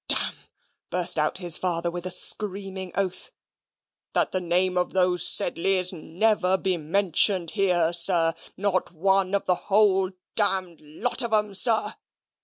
"!"burst 0.89 1.19
out 1.19 1.37
his 1.37 1.59
father 1.59 1.91
with 1.91 2.07
a 2.07 2.09
screaming 2.09 2.91
oath 2.95 3.29
"that 4.13 4.31
the 4.31 4.41
name 4.41 4.75
of 4.75 4.93
those 4.93 5.23
Sedleys 5.27 5.93
never 5.93 6.57
be 6.57 6.75
mentioned 6.75 7.51
here, 7.51 7.93
sir 7.93 8.33
not 8.57 8.89
one 8.91 9.35
of 9.35 9.45
the 9.45 9.53
whole 9.69 10.09
damned 10.35 10.79
lot 10.81 11.21
of 11.21 11.31
'em, 11.33 11.53
sir." 11.53 11.93